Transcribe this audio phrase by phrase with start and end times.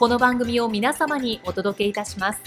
[0.00, 2.40] この番組を皆様にお届けいたします。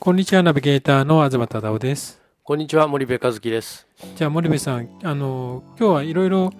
[0.00, 2.20] こんにちは、ナビゲーターの東忠夫です。
[2.42, 3.86] こんにちは、森部和樹です。
[4.16, 6.50] じゃあ、森部さん、あの、今日はいろいろ、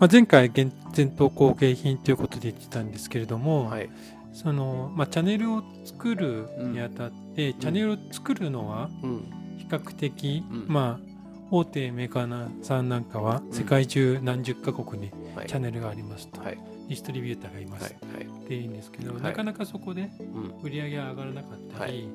[0.00, 3.88] まあ、前回、現前頭後継品ということで言ってたんですけれども、はい。
[4.32, 9.20] その、まあ、チャンネルを作るにあたって、チャンネルを作るのはうん。
[9.56, 11.10] 比較的、うんまあ、
[11.52, 15.46] 大手メーカーさんなんかはん世界中何十カ国にはい。
[15.46, 16.79] チャンネルがありますと、はい。
[16.90, 17.94] ディストリビューターがいます。
[17.94, 20.60] っていいんですけど、はいなかなかそこでうん。
[20.60, 22.10] 売り上げが上がらなかったり。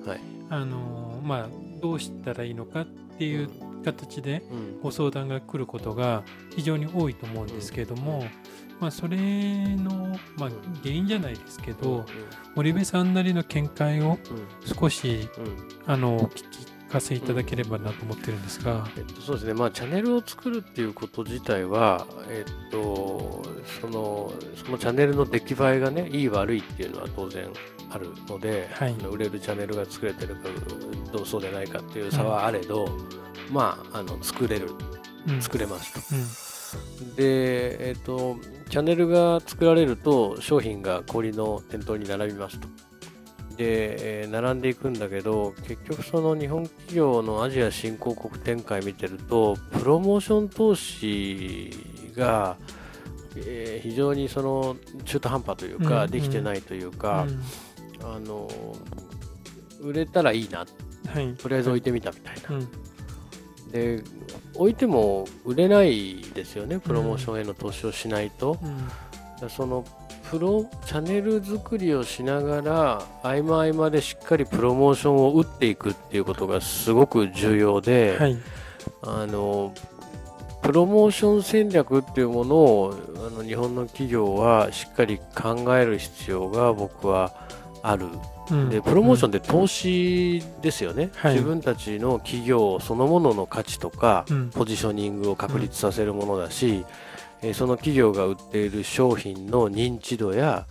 [0.50, 1.50] あのまあ、
[1.82, 2.86] どうしたらいいのかっ
[3.18, 3.50] ていう
[3.86, 4.82] 形でうん。
[4.82, 8.26] ご相談が来ることが非常に多いと思うんですけれども、
[8.82, 9.18] まあ、それ
[9.78, 10.50] の、まあ、
[10.84, 12.06] 原因じゃないですけど、
[12.54, 14.20] 森部さんなりの見解を
[14.78, 15.30] 少し。
[15.88, 23.44] あのお聞かせいただければなと思ってるんですが、えっと、そうですね、まあ、チャンネルを作るっていうこと自体は、えっと、
[23.82, 27.50] その、そのチャンネルの出来栄えがね、いい悪いっていうのは当然
[27.90, 28.96] あるので、はい。
[29.00, 30.50] あの売れるチャンネルが作れてるか、
[31.12, 32.88] どうそうでないかっていう差はあれど、
[33.52, 34.70] まあ、あの、作れる、
[35.28, 35.42] うん。
[35.42, 36.16] 作れますと。
[36.16, 37.16] うん。
[37.16, 38.38] で、えっと、
[38.70, 42.68] チャンネルが作られると商品が氷の店頭に並びますと。
[43.58, 51.72] で、えー並んでいくんだけど、結局その日本企業のアジア新興国展開見てると、プロモーション投資
[52.16, 52.58] が、
[53.38, 57.28] えー非常にその中途半端というか、うんできてないというか、
[58.02, 58.16] うん。
[58.16, 58.50] あの、
[59.82, 60.66] 売れたらいいな、
[61.08, 62.56] はい、とりあえず置いてみたみたいな。
[62.58, 63.72] うん。
[63.72, 64.04] で、
[64.56, 68.58] 置いても売れないですよね、プロモーションへの投資をしないと。
[68.62, 69.50] うん。
[69.50, 69.86] その
[70.36, 78.38] プロチャンネル作りをしながら合間合間でしっかりプロモーションを打っていくっていうことがすごく重要で、はい。
[79.02, 79.74] あの
[80.62, 87.32] プロモーション戦略っていうものをあの日本の企業はしっかり考える必要が僕は
[87.82, 88.08] ある。
[88.52, 88.70] うん。
[88.70, 91.36] でプロモーションって投資ですよね、はい。
[91.36, 94.50] 自分たちの企業そのものの価値とか、うん。
[94.50, 96.84] ポジショニングを確立させるものだし、
[97.46, 100.66] えーその企業が売っている商品の認知度や、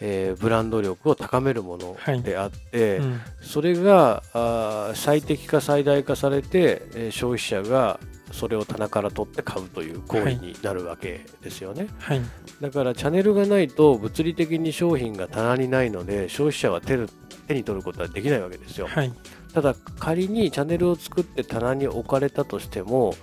[0.00, 2.22] えーブランド力を高めるものはい。
[2.22, 3.20] であって、うん。
[3.40, 7.98] それがあー最適化最大化されて、えー消費者が
[8.30, 11.88] それを棚から取って買うという行為になるわけですよね。
[11.98, 12.20] はい。
[12.60, 17.08] だからチャンネルがないと物理的に商品が棚にないので消費者は手る
[17.48, 18.86] 手に取ることはできないわけですよ。
[18.86, 19.12] はい。
[19.52, 23.14] ただ仮にチャンネルを作って棚に置かれたとしても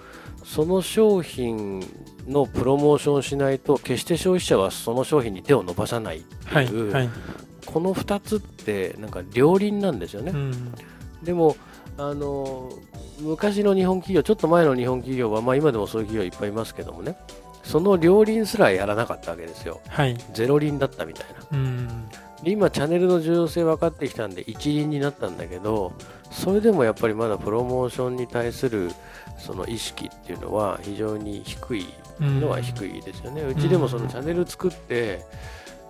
[0.44, 1.81] その商品
[2.28, 7.09] のプロモーションをしないと決して消費者はその商品に手を伸ばさないってはいいう、はい
[7.66, 10.31] この2つってなんか両輪なんですよね。
[10.31, 10.74] うん。
[11.24, 11.58] でも
[11.97, 12.72] あの
[13.19, 17.18] 昔の日本企業ちょっと前の日本企業は、まあ、今でもそういう企業いっぱいいますけどもね
[17.64, 19.81] その両輪すらやらなかったわけですよ。
[19.88, 20.16] はい。
[20.34, 21.58] ゼロ輪だったみたいな。
[21.58, 21.88] うん。
[21.88, 21.94] で
[22.51, 25.94] 今チャンネルの重要性分かってきたんで一輪になったんだけど
[26.31, 28.91] それでもやっぱりまだプロモーションに対する
[29.38, 31.85] その意識っていうのは非常に低い
[32.19, 35.25] のは低いですよね、うちでもそのチャンネル作って、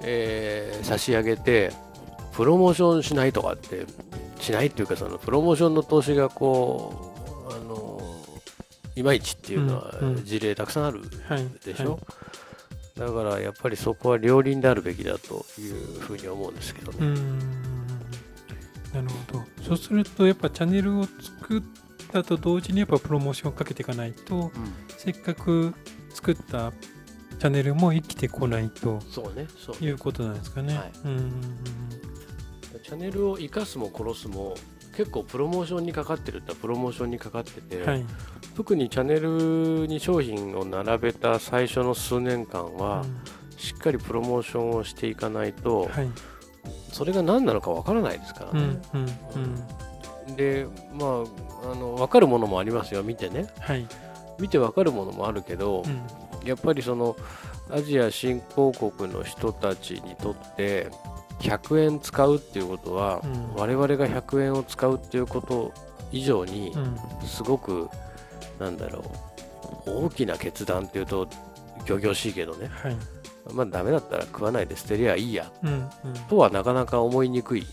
[0.02, 1.72] えー差し上げて
[2.34, 3.86] プロモーションしないとかって
[4.40, 7.14] しないっていうかそのプロモーションの投資がこ
[7.50, 8.02] うあの
[8.96, 10.26] いまいちっていうのはうんうん。
[10.26, 11.48] 事例たくさんあるはい。
[11.64, 12.00] でしょ、
[12.98, 17.08] だからやっぱりそこは両輪であるべきだというふうに思うんですけどうね。
[17.08, 17.40] ん。
[17.40, 19.44] なるほど。
[19.68, 21.62] そうするとやっぱチャンネルを作っ
[22.14, 24.52] たと同時にやっぱプロモーションをかけていかないと
[24.98, 25.74] せっかく
[26.14, 26.72] 作った
[27.38, 29.48] チャンネルも生きてこないとそうね。
[29.58, 30.76] そういうことなんですかね。
[30.78, 30.92] はい。
[31.04, 31.32] うん。
[32.82, 34.56] チャンネルを生かすも殺すも
[34.96, 38.06] 結構プロモーションにかかってるってプロモーションにかかってて、はい。
[38.56, 43.04] 特にチャンネルに商品を並べた最初の数年間は、
[43.58, 46.10] しっかりプロモーションをしていかないと、はい。
[46.92, 48.82] それが何なのかわからないですからうんね。
[48.94, 49.04] うんう
[49.48, 51.24] んでま
[51.66, 53.88] ああの分かるものもありますよ見てねはい
[54.40, 56.02] 見て分かるものもあるけど、うん
[56.46, 57.16] やっぱりその
[57.72, 60.90] アジア新興国の人たちにとって
[61.40, 63.56] 100円使うっていうことは、うん。
[63.56, 65.74] 我々が100円を使うっていうこと
[66.12, 66.98] 以上にうん。
[67.28, 67.90] すごく
[68.60, 69.04] なんだろ
[69.86, 71.28] う大きな決断っていうと
[71.88, 72.68] 仰々しいけどね。
[72.68, 72.98] はい。
[73.54, 75.52] まあダメだったら食わないで捨てりゃいいや。
[75.64, 75.90] うんうん。
[76.30, 77.66] とはなかなか思いにくい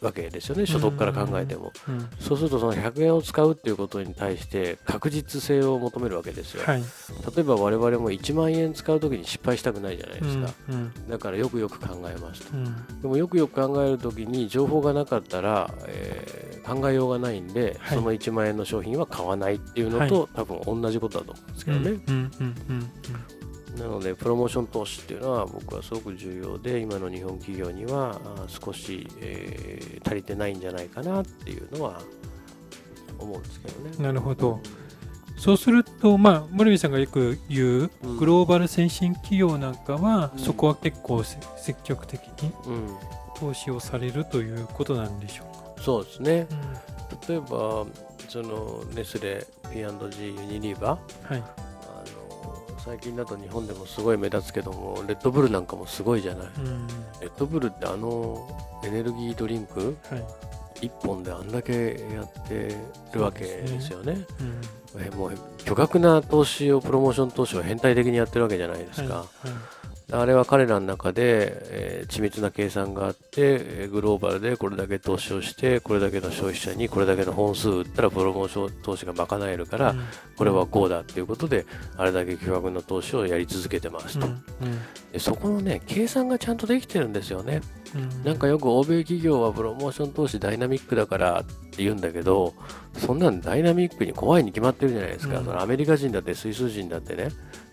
[0.00, 6.82] わけですよね所得から考えても、うんそうするとその100円を使うっていうことに対して確実性を求めるわけですよ、はい。
[7.36, 12.56] 例えば我々も1万円使う時に失敗したくないじゃないですか、うんだからよくよく考えますと。
[12.56, 13.00] うん。
[13.02, 17.96] でもよくよく考える時に情報がなかったら、えー考えようがないんで、はい。
[17.96, 21.98] その1万円の商品は買わないっていうのと、多分同じことだと思うんですけどね、うん
[22.40, 22.90] うんうん
[23.78, 32.00] なのでプロモーション投資っていうのは僕はすごく重要で今の日本企業には少し、えー足りてないんじゃないかなっていうのは
[33.18, 33.90] 思うんですけどね。
[33.98, 34.60] なるほど。
[35.36, 38.16] そうすると、まあ、森部さんがよく言ううん。
[38.16, 40.38] グローバル先進企業なんかは、うん。
[40.38, 42.88] そこは結構せ積極的にうん、
[43.36, 45.44] 投資をされるということなんでしょ
[45.78, 46.46] うそうですね。
[46.46, 46.56] か。
[47.28, 47.86] 例えば
[48.28, 50.98] そのネスレ P&G ユニリーバ
[51.30, 51.67] うんはい。
[52.78, 56.46] 最近だと日本でもすごい目立つけどもレッドブルなんかもすごいじゃない。
[56.58, 56.86] うん。
[57.20, 58.48] レッドブルってあの
[58.84, 60.24] エネルギードリンクはい。
[60.80, 62.76] 1本であんだけやって
[63.12, 64.24] るわけですよね。
[64.94, 65.02] うん。
[65.02, 65.32] えもう
[65.64, 80.04] 巨額な投資をプロモーション投資を変態的にやってるわけじゃないですか、はいあれは彼らの中で、えー緻密な計算があって、えーグローバルでこれだけ投資をしてこれだけの消費者にこれだけの本数売ったらプロモーション投資が賄えるから、うん。
[80.36, 81.66] これはこうだっていうことで
[81.96, 84.42] あれだけ巨額の投資をやり続けてますと、うん。
[85.12, 87.60] でそこのね計算がちゃんとできてるんですよね。
[87.94, 88.24] うん。
[88.24, 92.54] なんかよく欧米企業はプロモーション投資ダイナミックだからって言うんだけど
[92.94, 95.44] そんなんダイナミックに怖いに決まってるじゃないですか、うん。
[95.44, 97.28] そのアメリカ人だってスイス人だってね、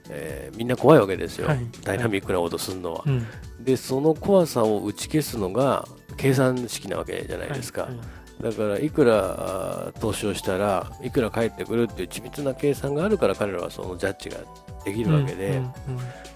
[0.09, 1.59] えーみんな怖いわけですよ、はい。
[1.83, 3.25] ダイナミックなことするのは、うん。
[3.59, 5.87] でその怖さを打ち消すのが
[6.17, 7.91] 計算式なわけじゃないですか、はい
[8.41, 14.39] だからいくら投資をしたらいくら返ってくるっていう緻密な計算があるから彼らはそのジャッジが
[14.83, 15.71] できるわけで,、うんうん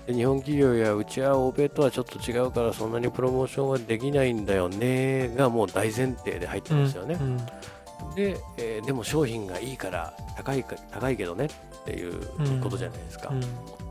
[0.07, 8.15] で日本企業やうちは欧米とはちょっと違うからそんなにプロモーションはできないんだよねがもう大前提で入ってますよね、うん。
[8.15, 11.49] で、えーでも商品がいいから高いか高いけどね
[11.93, 13.39] っていうことじゃないですか、うん。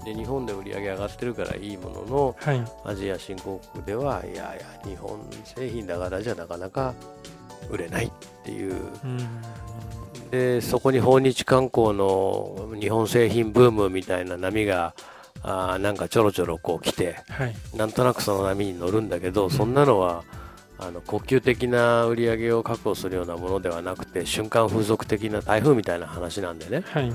[0.04, 2.64] で日本で売り上げ上がってるからいいもののはい。
[2.84, 4.54] アジア新興国ではいやいや
[4.84, 6.94] 日本製品だからじゃなかなか
[7.70, 8.10] 売れないっ
[8.44, 8.74] ていう。
[9.04, 9.28] うん。
[10.30, 14.94] でそこに訪日観光の日本製品ブームみたいな波が
[15.42, 17.54] あーなんかちょろちょろこう来てはい。
[17.76, 20.24] なんとなくその波に乗るんだけどそんなのは
[20.80, 26.84] あの呼吸的な売り上げを確保するようなものではなくて瞬間風速的な台風みたいな話なんでね。
[26.86, 27.12] はい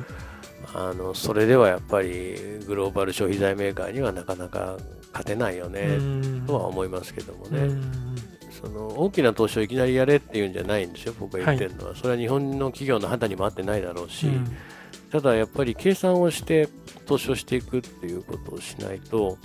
[0.76, 2.36] あのそれではやっぱり
[2.66, 4.78] グローバル消費財メーカーにはなかなか
[5.12, 6.44] 勝てないよね、うん。
[6.48, 8.16] とは思いますけどもね、うん。
[8.50, 14.48] その大きな投資をいきなりやれっていうんじゃないんですよ、僕が言ってるのは、それは日本の企業の肌にも合ってないだろうし、うん。
[15.12, 16.68] ただやっぱり計算をして
[17.06, 19.38] 投資をしていくっていうことをしないと、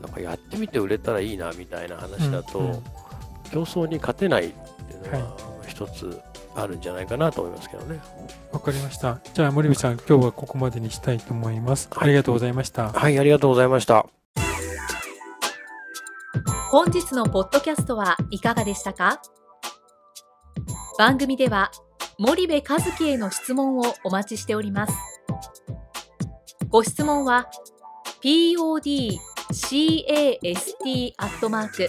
[0.00, 2.70] なんかやってみて売れたらいいなみたいな話だと、うん。
[2.70, 2.82] うん。
[3.50, 5.36] 競争に勝てないっていうのは
[5.66, 6.20] 一つ
[6.54, 8.00] あるんじゃないかなと思いますけどね。
[8.52, 9.20] わかりました。
[9.34, 11.88] じゃあ森部さん、今日はここまでにしたいと思います。
[11.94, 12.92] ありがとうございました。
[12.92, 14.06] はい、ありがとうございました。
[16.70, 19.20] 本日のポッドキャストはいかがでしたか？
[20.98, 21.70] 番組では
[22.18, 24.94] 森部和樹への質問をお待ちしております
[26.68, 27.48] ご質問は
[28.22, 29.04] podcast
[31.18, 31.88] アットマーク